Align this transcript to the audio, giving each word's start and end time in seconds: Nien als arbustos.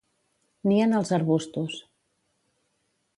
Nien 0.71 0.95
als 0.99 1.11
arbustos. 1.17 1.77